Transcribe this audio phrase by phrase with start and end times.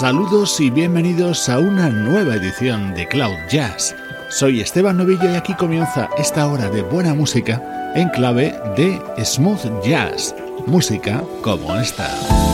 [0.00, 3.94] Saludos y bienvenidos a una nueva edición de Cloud Jazz.
[4.30, 9.84] Soy Esteban Novillo y aquí comienza esta hora de buena música en clave de smooth
[9.84, 10.34] jazz,
[10.66, 12.49] música como esta.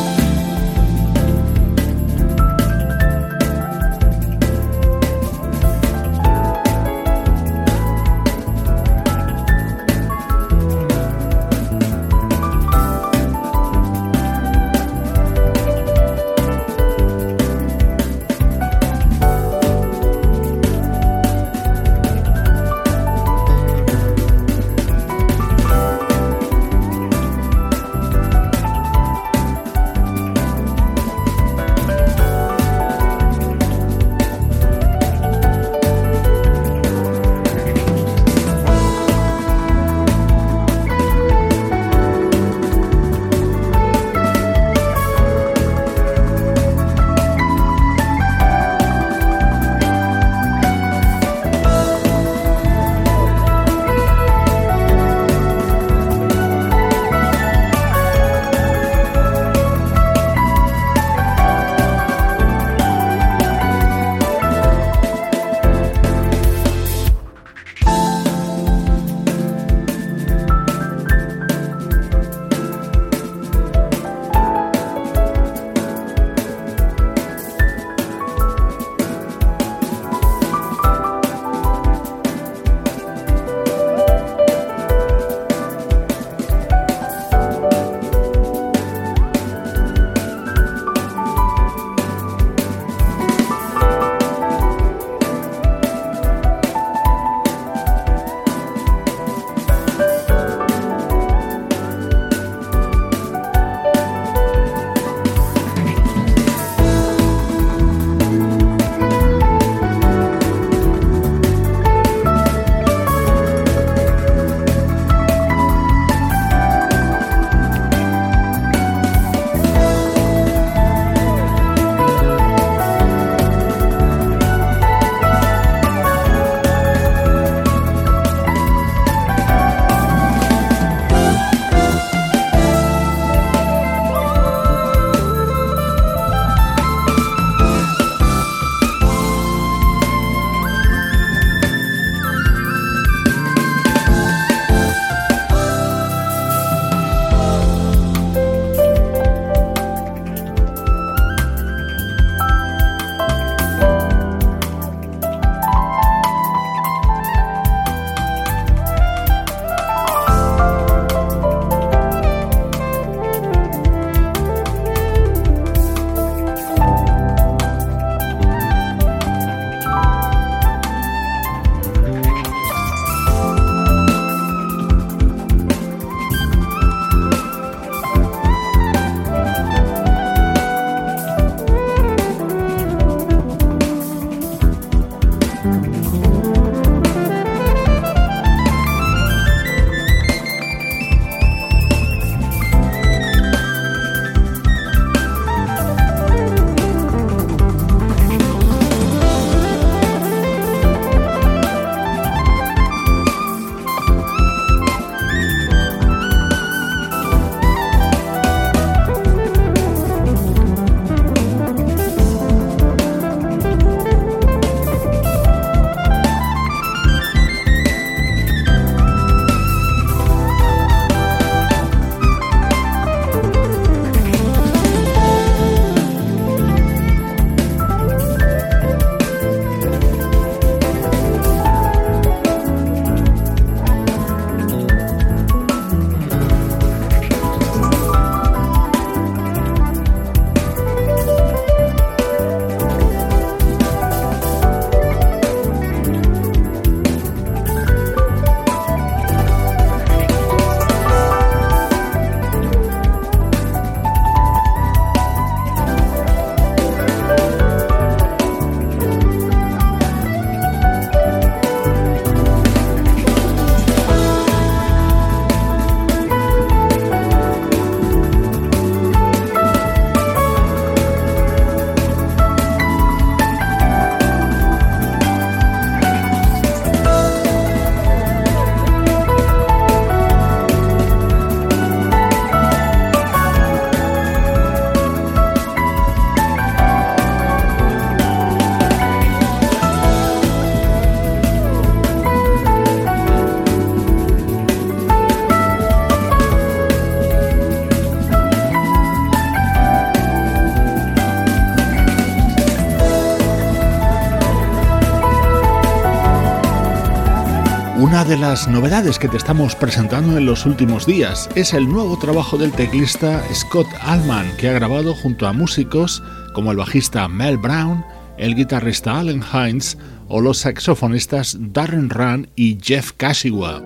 [308.26, 312.58] De las novedades que te estamos presentando en los últimos días es el nuevo trabajo
[312.58, 318.04] del teclista Scott Allman, que ha grabado junto a músicos como el bajista Mel Brown,
[318.36, 319.96] el guitarrista Allen Hines
[320.28, 323.80] o los saxofonistas Darren Run y Jeff Kashiwa.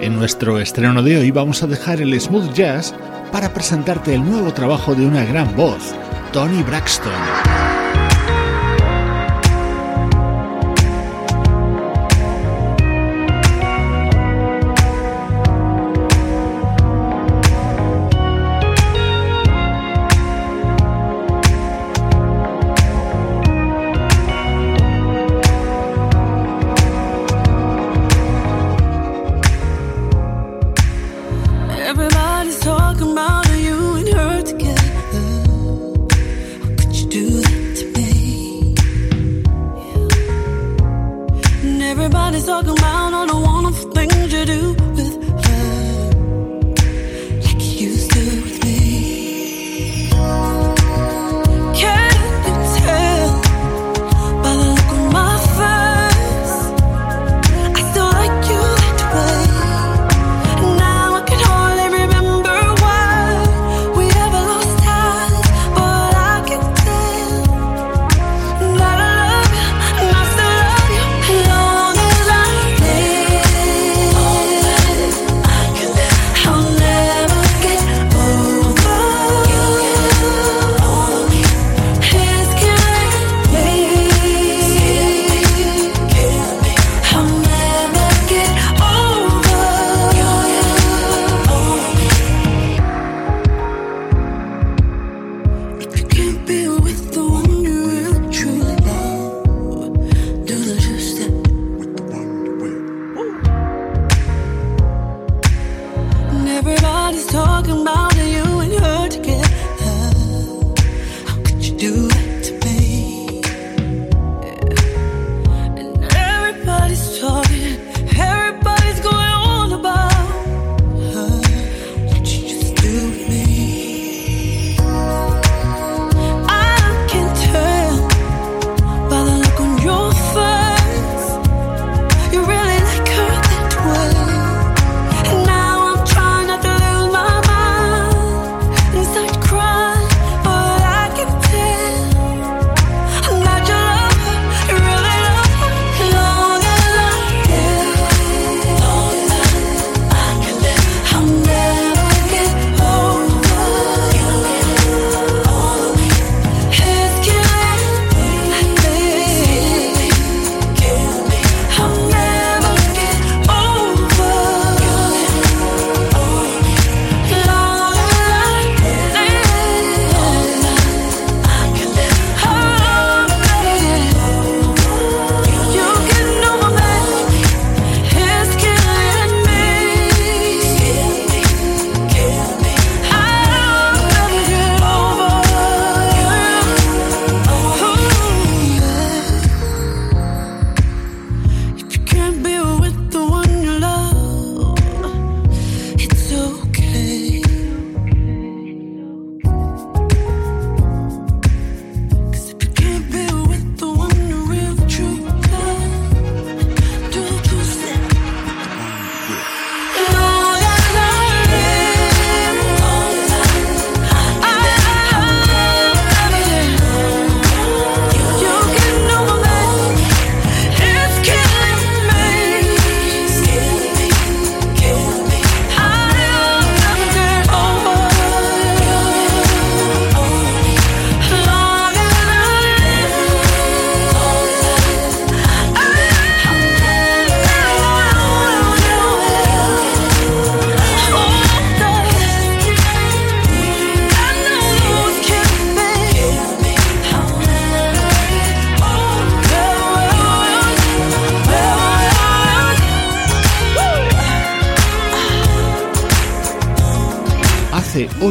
[0.00, 2.94] En nuestro estreno de hoy vamos a dejar el smooth jazz
[3.32, 5.92] para presentarte el nuevo trabajo de una gran voz,
[6.32, 7.75] Tony Braxton.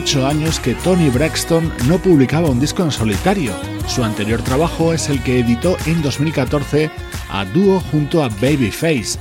[0.06, 3.52] 8 años que Tony Braxton no publicaba un disco en solitario.
[3.88, 6.92] Su anterior trabajo es el que editó en 2014
[7.28, 9.18] a dúo junto a Babyface.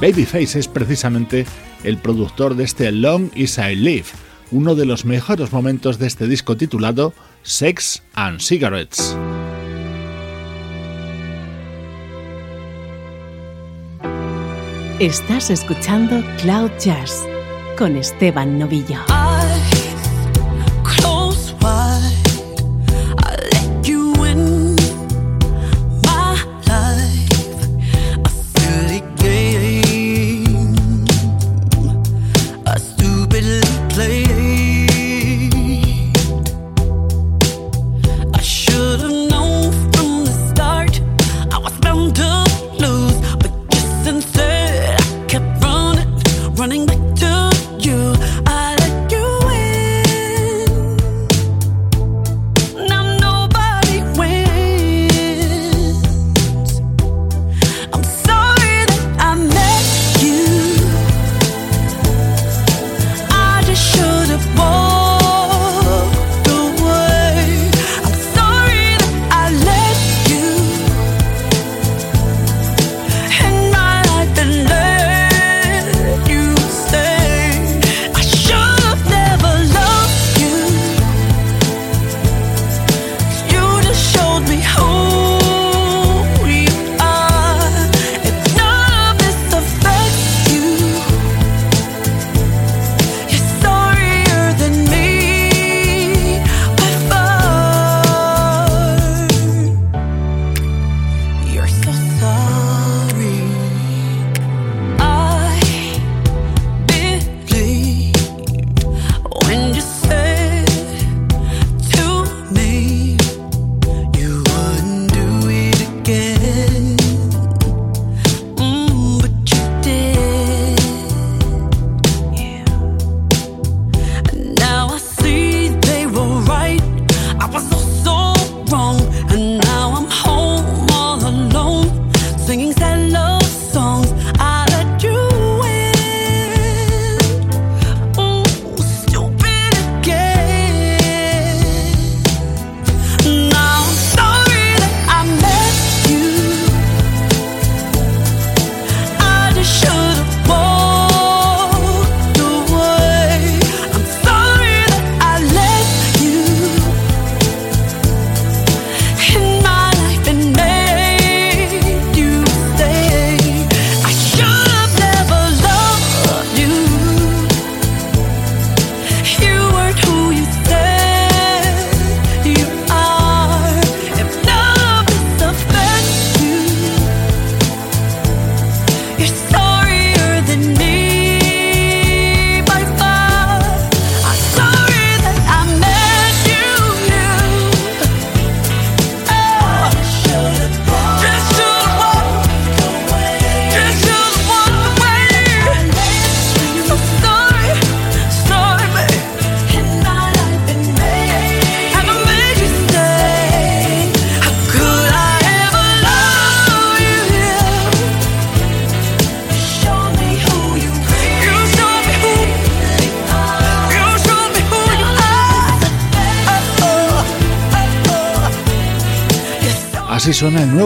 [0.00, 1.44] Babyface es precisamente
[1.82, 4.04] el productor de este Long Is I Live,
[4.52, 9.16] uno de los mejores momentos de este disco titulado Sex and Cigarettes.
[15.00, 17.26] Estás escuchando Cloud Jazz
[17.76, 19.00] con Esteban Novillo.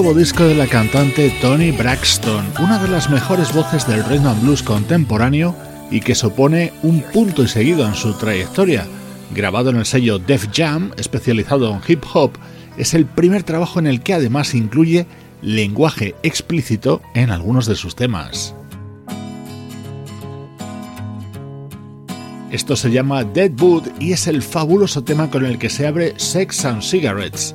[0.02, 4.42] Nuevo disco de la cantante Tony Braxton, una de las mejores voces del rhythm and
[4.42, 5.54] blues contemporáneo
[5.92, 8.84] y que supone un punto y seguido en su trayectoria.
[9.32, 12.32] Grabado en el sello Def Jam, especializado en hip hop,
[12.76, 15.06] es el primer trabajo en el que además incluye
[15.40, 18.56] lenguaje explícito en algunos de sus temas.
[22.50, 26.64] Esto se llama Deadwood y es el fabuloso tema con el que se abre Sex
[26.64, 27.54] and Cigarettes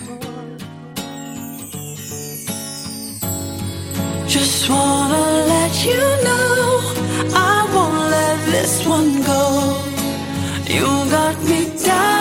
[4.31, 6.79] Just wanna let you know
[7.35, 9.75] I won't let this one go.
[10.69, 12.20] You got me down,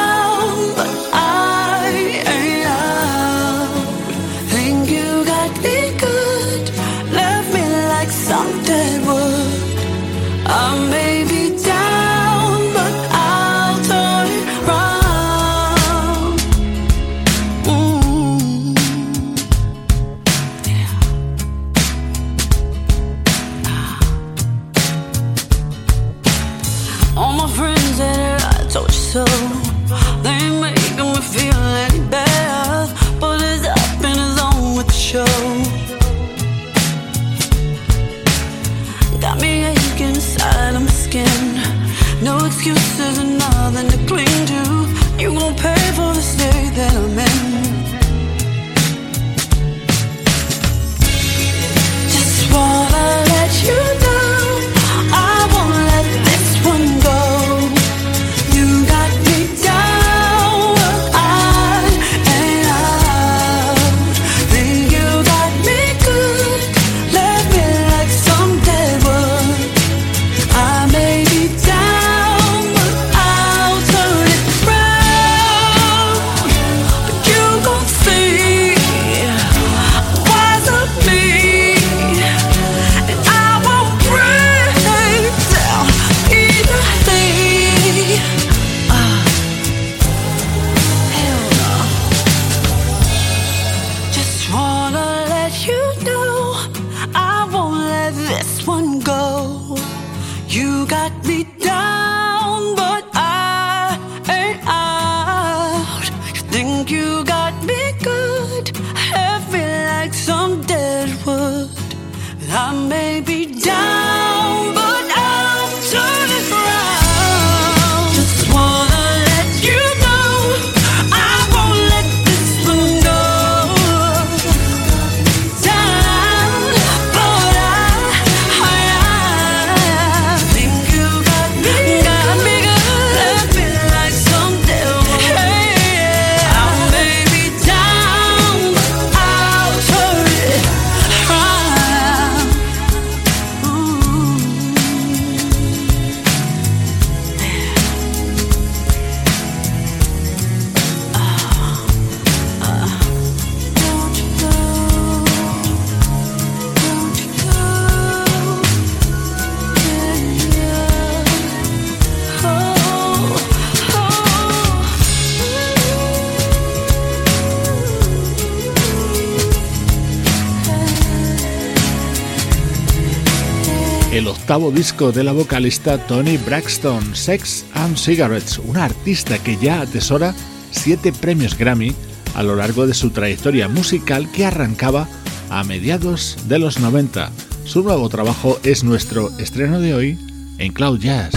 [174.27, 180.35] octavo disco de la vocalista Tony Braxton, Sex and Cigarettes, una artista que ya atesora
[180.73, 181.95] siete premios Grammy
[182.35, 185.09] a lo largo de su trayectoria musical que arrancaba
[185.49, 187.31] a mediados de los 90.
[187.65, 190.19] Su nuevo trabajo es nuestro estreno de hoy
[190.59, 191.33] en Cloud Jazz.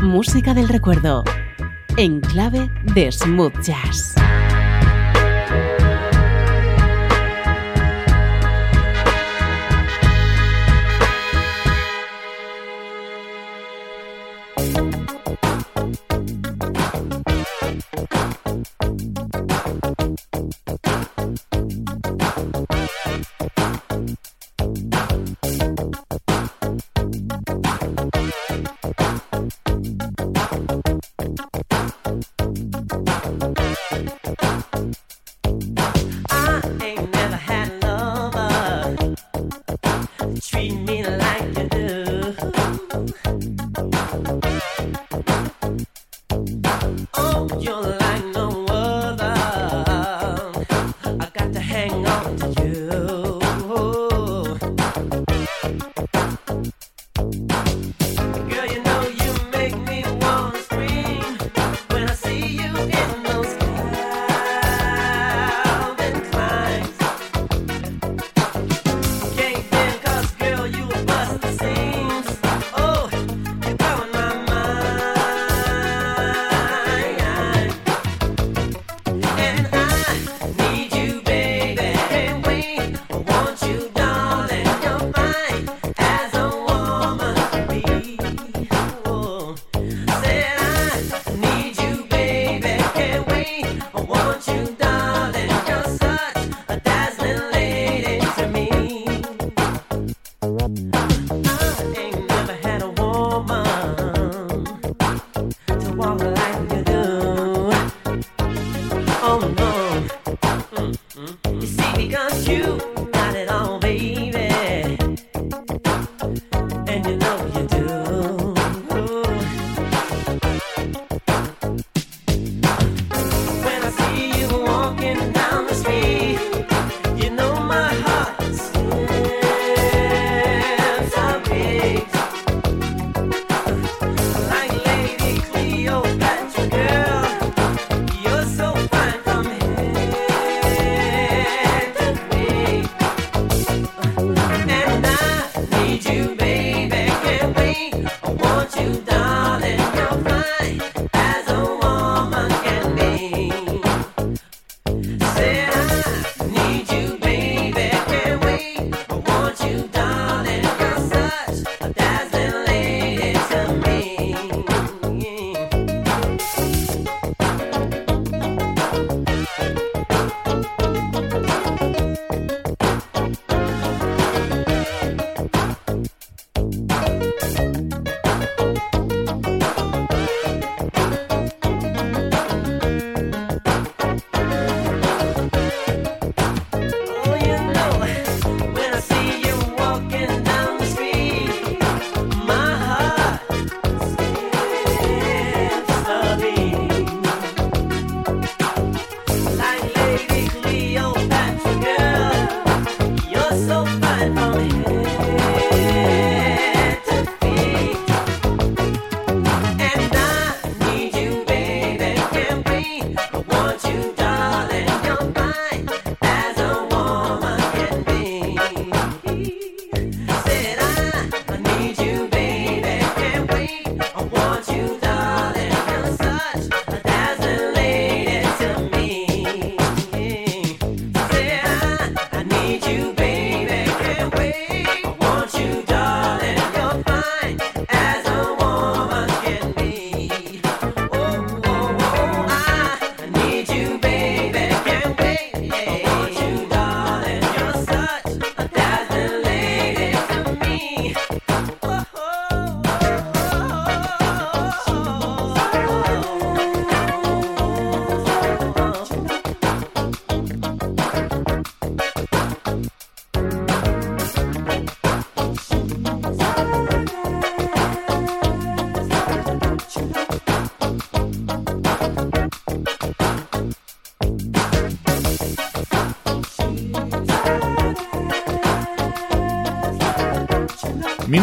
[0.00, 1.22] Música del recuerdo
[1.98, 4.14] en clave de smooth jazz.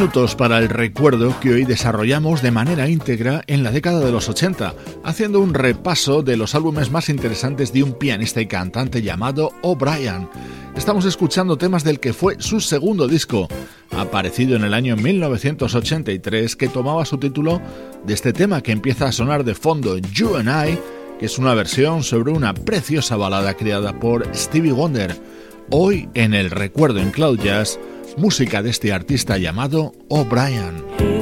[0.10, 4.28] Minutos para el recuerdo que hoy desarrollamos de manera íntegra en la década de los
[4.28, 9.52] 80, haciendo un repaso de los álbumes más interesantes de un pianista y cantante llamado
[9.62, 10.28] O'Brien.
[10.76, 13.48] Estamos escuchando temas del que fue su segundo disco,
[13.92, 17.62] aparecido en el año 1983, que tomaba su título
[18.04, 20.80] de este tema que empieza a sonar de fondo, You and I,
[21.20, 25.16] que es una versión sobre una preciosa balada creada por Stevie Wonder.
[25.70, 27.80] Hoy en el recuerdo en Cloud Jazz,
[28.18, 31.19] música de este artista llamado O'Brien.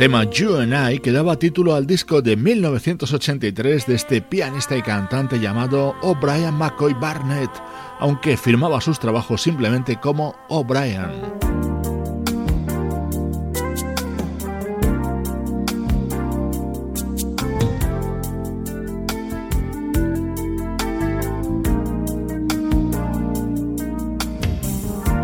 [0.00, 4.80] Tema You and I que daba título al disco de 1983 de este pianista y
[4.80, 7.50] cantante llamado O'Brien McCoy Barnett,
[7.98, 11.10] aunque firmaba sus trabajos simplemente como O'Brien.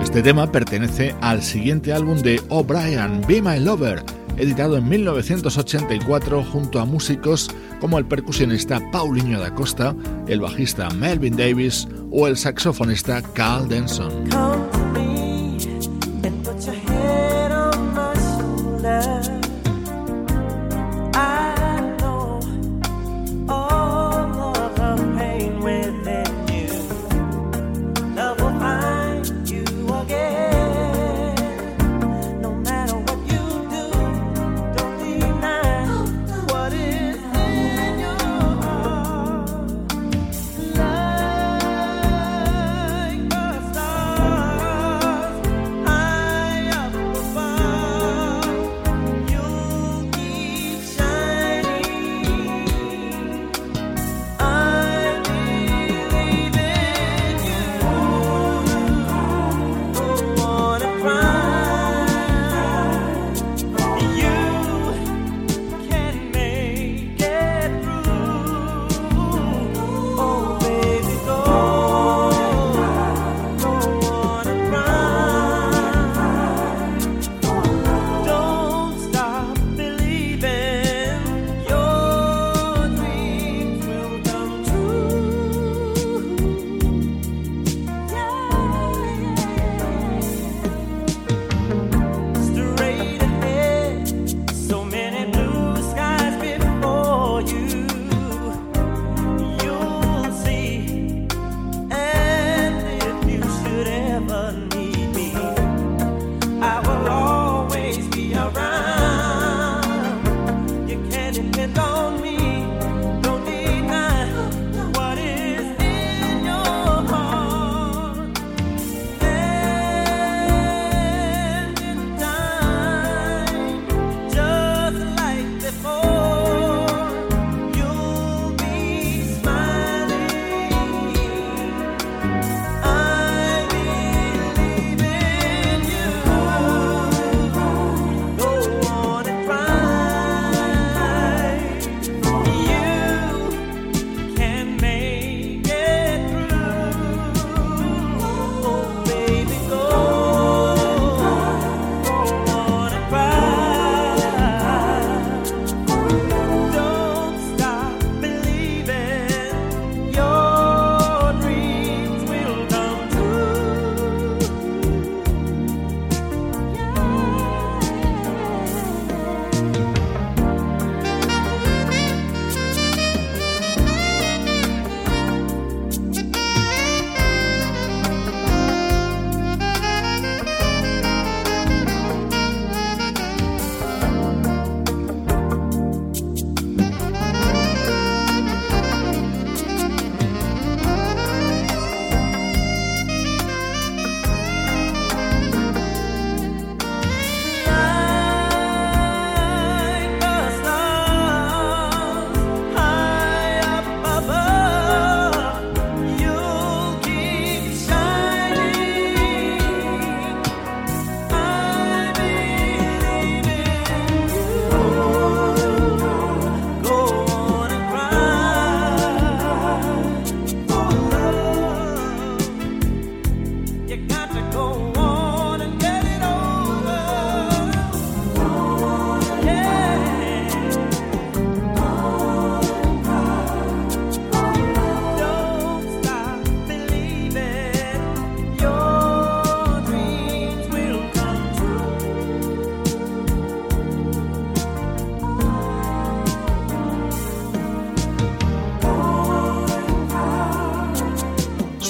[0.03, 4.05] Este tema pertenece al siguiente álbum de O'Brien, Be My Lover,
[4.37, 9.95] editado en 1984 junto a músicos como el percusionista Paulinho da Costa,
[10.29, 14.86] el bajista Melvin Davis o el saxofonista Carl Denson.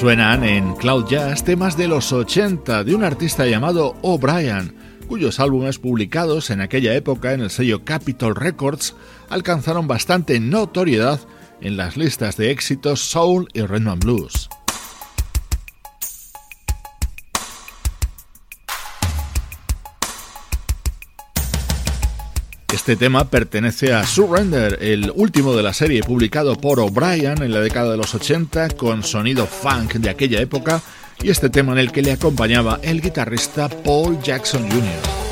[0.06, 4.72] Suenan en Cloud Jazz temas de los 80 de un artista llamado O'Brien,
[5.08, 8.94] cuyos álbumes publicados en aquella época en el sello Capitol Records
[9.30, 11.18] alcanzaron bastante notoriedad
[11.60, 14.48] en las listas de éxitos soul y rhythm and blues.
[22.76, 27.60] Este tema pertenece a Surrender, el último de la serie publicado por O'Brien en la
[27.60, 30.82] década de los 80 con sonido funk de aquella época
[31.22, 35.25] y este tema en el que le acompañaba el guitarrista Paul Jackson Jr.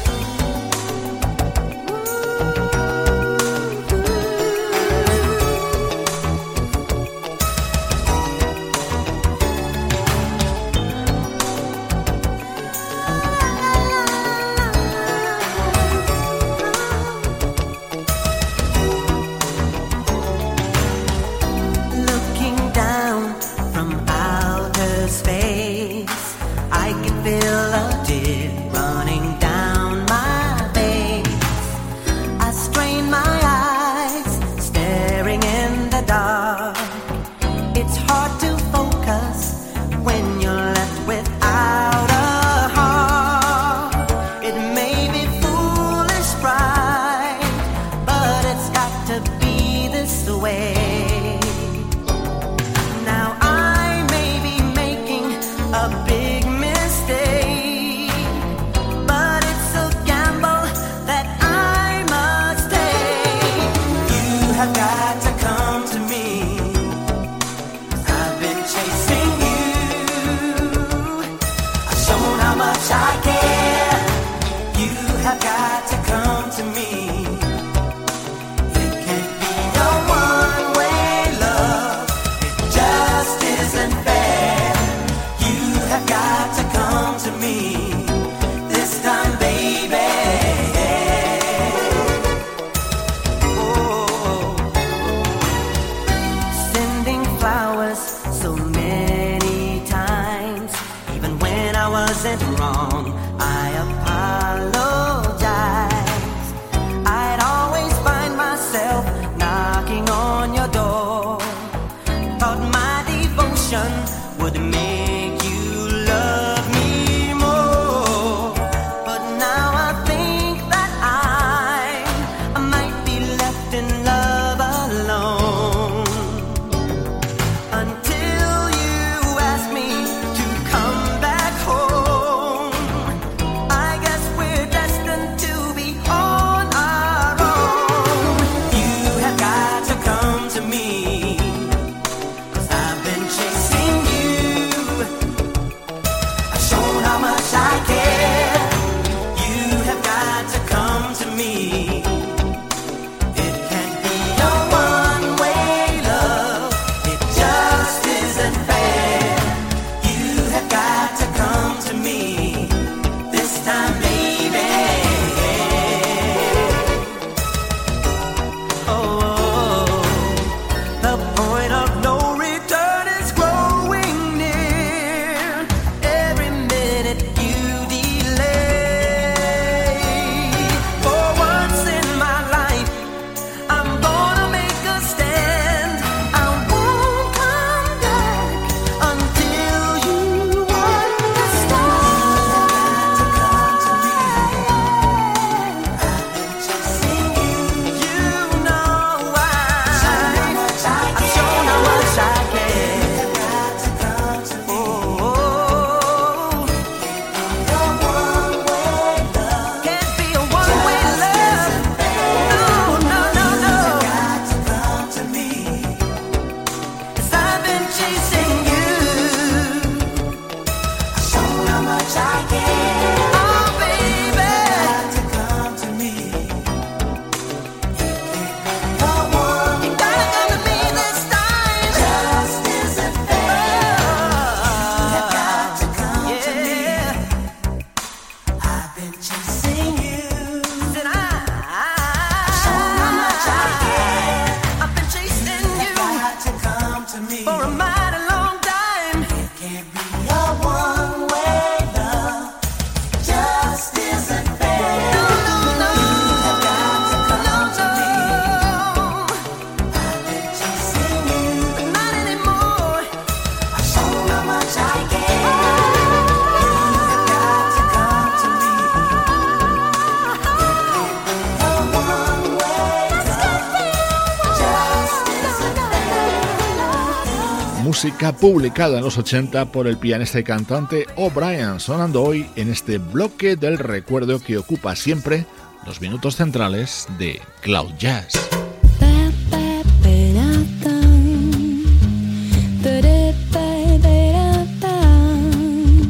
[278.13, 283.57] publicada en los 80 por el pianista y cantante O'Brien, sonando hoy en este bloque
[283.57, 285.47] del recuerdo que ocupa siempre
[285.87, 288.35] los minutos centrales de Cloud Jazz.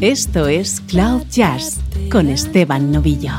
[0.01, 1.79] Esto es Cloud Jazz
[2.11, 3.31] con Esteban Novillo.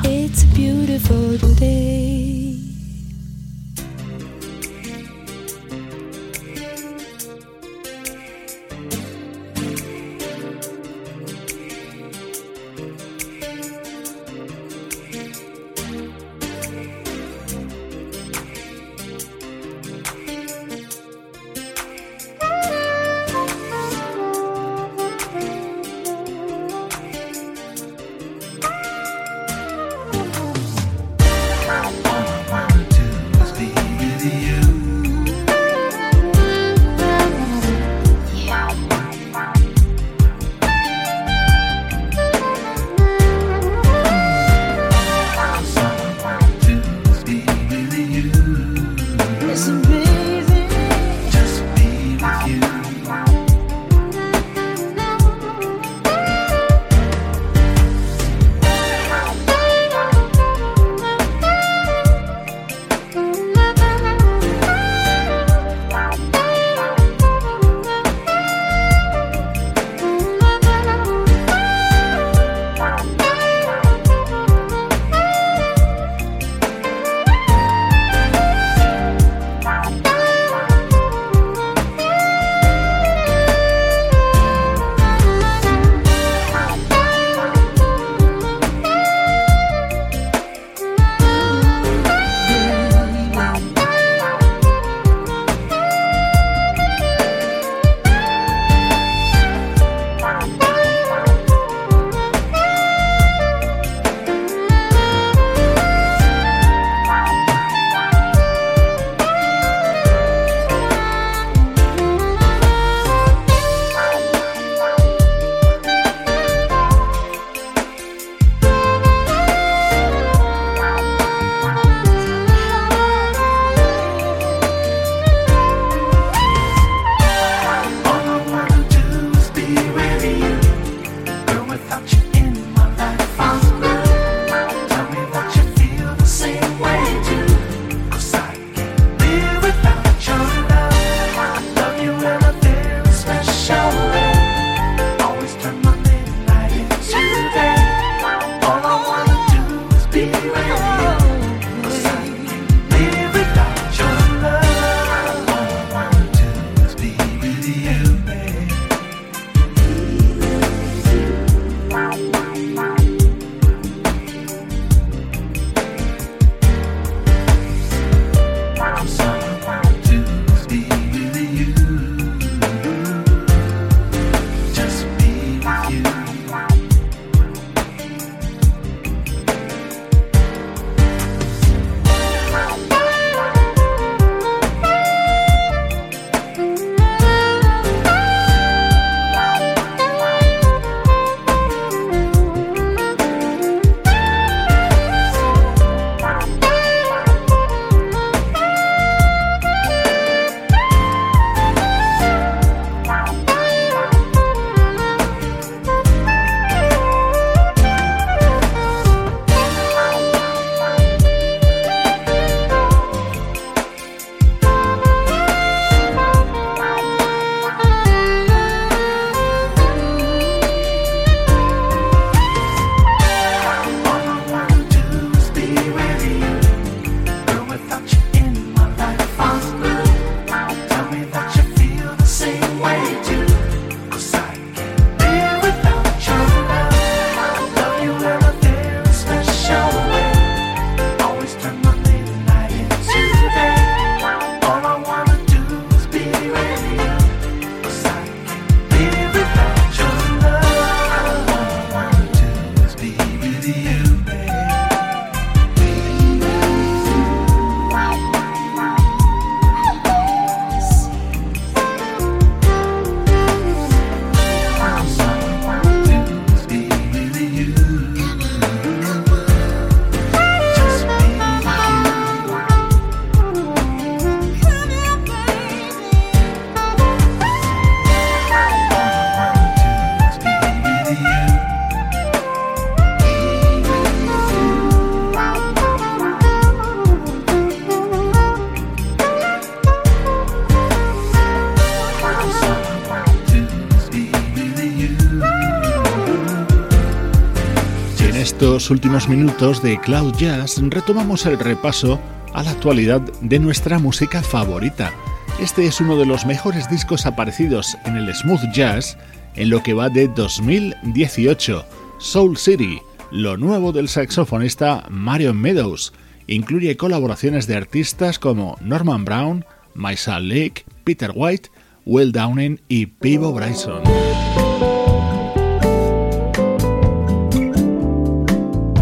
[298.91, 302.20] Últimos minutos de Cloud Jazz retomamos el repaso
[302.53, 305.12] a la actualidad de nuestra música favorita.
[305.61, 309.16] Este es uno de los mejores discos aparecidos en el smooth jazz
[309.55, 311.84] en lo que va de 2018,
[312.18, 316.12] Soul City, lo nuevo del saxofonista Marion Meadows.
[316.47, 319.64] Incluye colaboraciones de artistas como Norman Brown,
[319.95, 321.70] Maisa Lake, Peter White,
[322.05, 324.03] Will Downing y Pivo Bryson.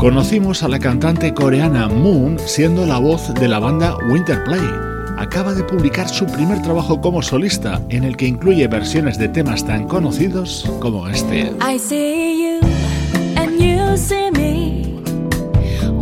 [0.05, 4.61] Conocimos a la cantante coreana Moon siendo la voz de la banda Winterplay.
[5.17, 9.65] Acaba de publicar su primer trabajo como solista, en el que incluye versiones de temas
[9.65, 11.51] tan conocidos como este.
[11.67, 12.61] I see you
[13.37, 15.01] and you see me.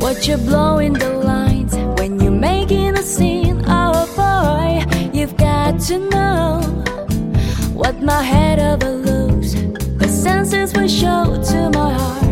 [0.01, 3.63] What blowing the lines when making a scene.
[3.69, 6.61] Oh boy, you've got to know
[7.73, 9.55] what my head overlooks.
[9.99, 12.32] The senses show to my heart.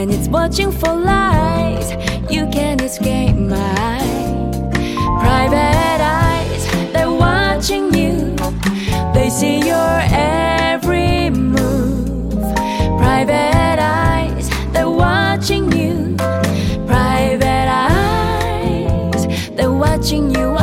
[0.00, 1.92] When it's watching for lies,
[2.32, 3.98] you can't escape my
[5.20, 6.64] private eyes.
[6.94, 8.34] They're watching you,
[9.12, 12.40] they see your every move.
[12.96, 16.16] Private eyes, they're watching you.
[16.86, 20.59] Private eyes, they're watching you, watching you,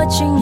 [0.00, 0.39] watching you,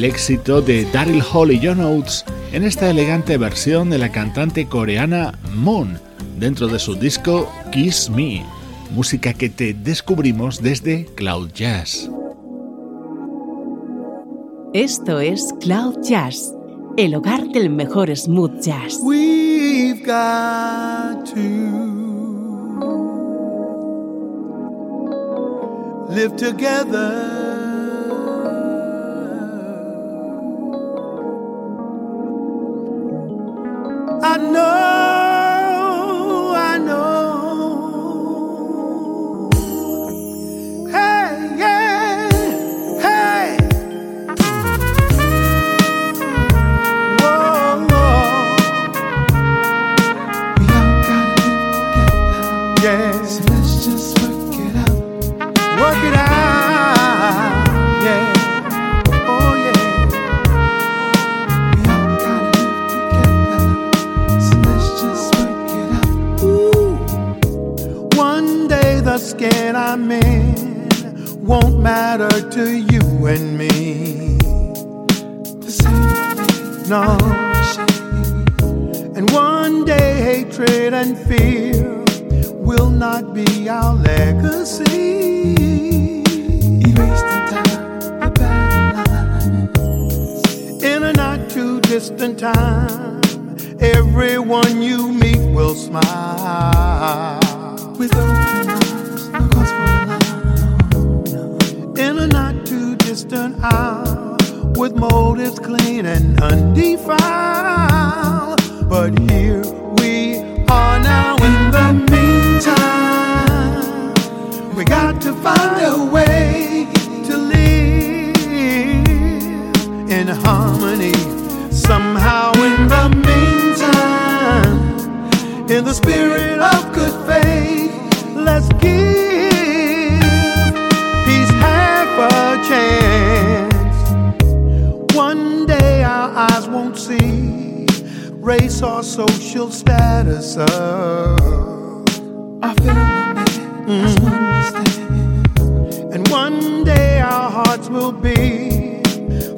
[0.00, 2.24] El éxito de Daryl Hall y John Oates
[2.54, 6.00] en esta elegante versión de la cantante coreana Moon
[6.38, 8.42] dentro de su disco Kiss Me,
[8.94, 12.10] música que te descubrimos desde Cloud Jazz.
[14.72, 16.54] Esto es Cloud Jazz,
[16.96, 19.00] el hogar del mejor smooth jazz.
[19.02, 21.40] We've got to
[26.08, 27.29] live together.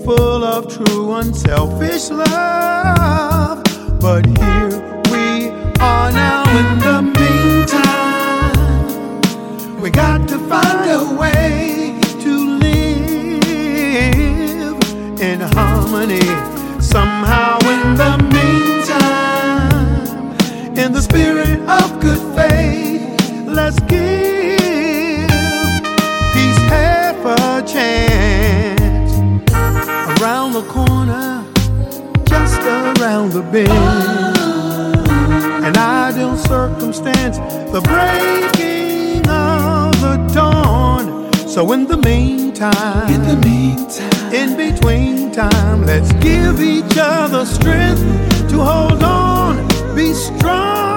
[0.05, 3.63] Full of true unselfish love.
[4.01, 5.51] But here we
[5.81, 8.61] are now in the meantime.
[9.81, 12.33] We got to find a way to
[12.65, 12.91] live
[15.21, 16.27] in harmony.
[16.81, 19.77] Somehow in the meantime,
[20.77, 21.62] in the spirit
[30.53, 31.45] Around the corner,
[32.27, 33.71] just around the bend,
[35.65, 37.39] an ideal circumstance,
[37.73, 41.33] the breaking of the dawn.
[41.49, 48.03] So in the meantime, in the meantime, in between time, let's give each other strength
[48.51, 49.57] to hold on,
[49.97, 50.92] be strong.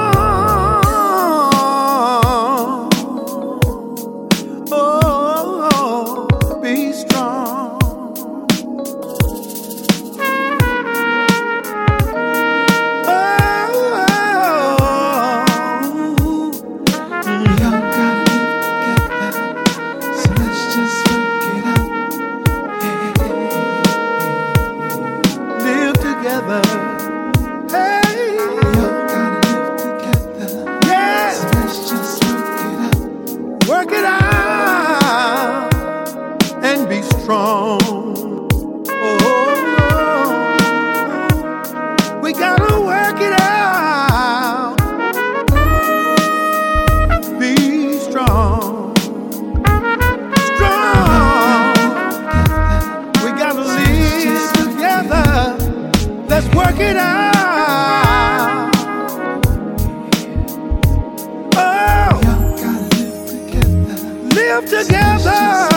[64.62, 65.75] Live together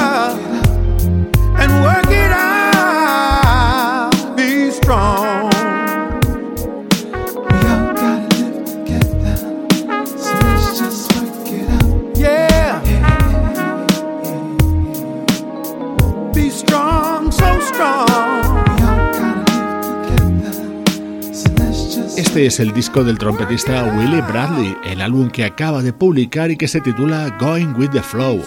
[22.38, 26.68] Es el disco del trompetista Willie Bradley, el álbum que acaba de publicar y que
[26.68, 28.40] se titula Going with the Flow.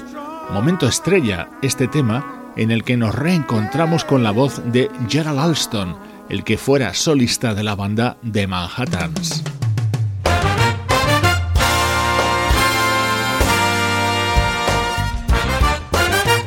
[0.53, 5.97] Momento estrella, este tema en el que nos reencontramos con la voz de Gerald Alston,
[6.29, 9.43] el que fuera solista de la banda The Manhattans.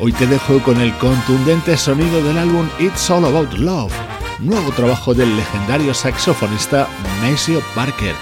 [0.00, 3.92] Hoy te dejo con el contundente sonido del álbum It's All About Love,
[4.40, 6.88] nuevo trabajo del legendario saxofonista
[7.22, 8.14] Maceo Parker.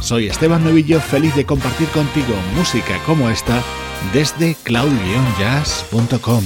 [0.00, 3.62] Soy Esteban Novillo, feliz de compartir contigo música como esta
[4.12, 6.42] desde cloud-jazz.com.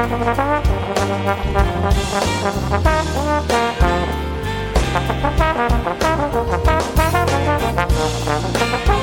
[0.00, 0.64] Thank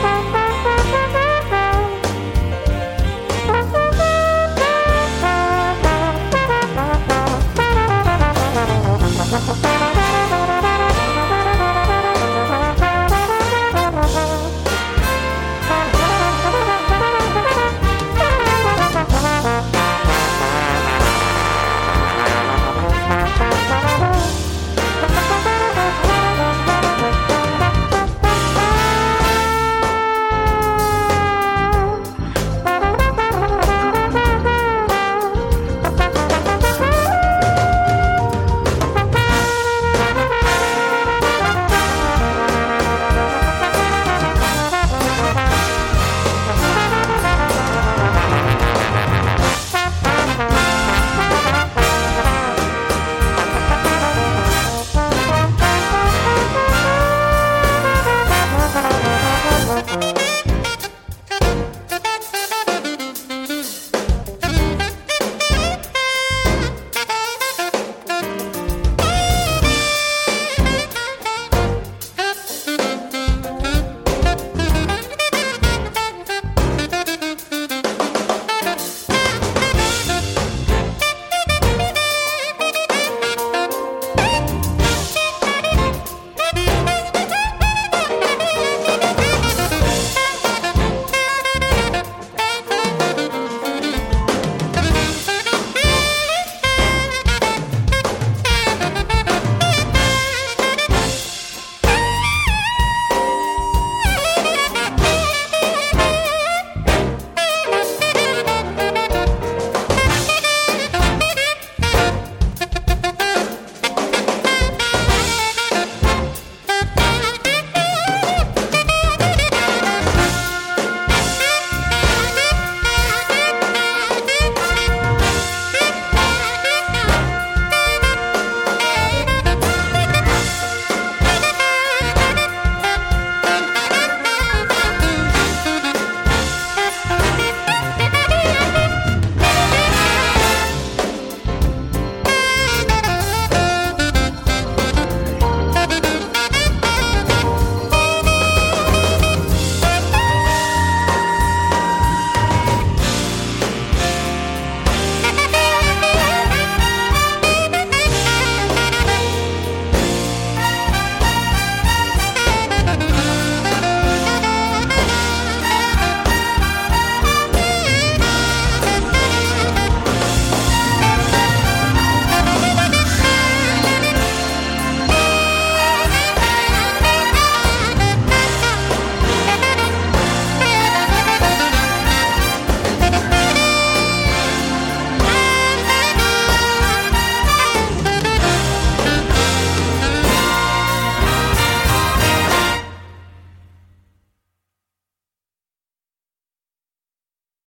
[0.01, 0.06] you.